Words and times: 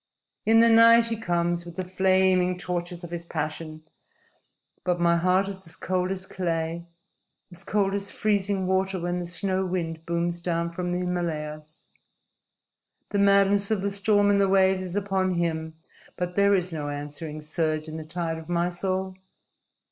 In 0.47 0.61
the 0.61 0.67
night 0.69 1.09
he 1.09 1.15
comes, 1.15 1.63
with 1.63 1.75
the 1.75 1.83
flaming 1.85 2.57
torches 2.57 3.03
of 3.03 3.11
his 3.11 3.23
passion; 3.23 3.83
but 4.83 4.99
my 4.99 5.15
heart 5.15 5.47
is 5.47 5.67
as 5.67 5.75
cold 5.75 6.09
as 6.09 6.25
clay, 6.25 6.87
as 7.51 7.63
cold 7.63 7.93
as 7.93 8.09
freezing 8.09 8.65
water 8.65 8.99
when 8.99 9.19
the 9.19 9.27
snow 9.27 9.63
wind 9.63 10.03
booms 10.07 10.41
down 10.41 10.71
from 10.71 10.91
the 10.91 10.97
Himalayas. 10.97 11.85
The 13.11 13.19
madness 13.19 13.69
of 13.69 13.83
the 13.83 13.91
storm 13.91 14.31
and 14.31 14.41
the 14.41 14.49
waves 14.49 14.81
is 14.81 14.95
upon 14.95 15.35
him, 15.35 15.75
but 16.17 16.35
there 16.35 16.55
is 16.55 16.71
no 16.71 16.89
answering 16.89 17.39
surge 17.39 17.87
in 17.87 17.97
the 17.97 18.03
tide 18.03 18.39
of 18.39 18.49
my 18.49 18.69
soul. 18.69 19.15